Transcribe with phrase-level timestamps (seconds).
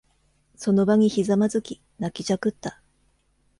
[0.55, 2.81] その場にひざまずき、泣きじゃくった。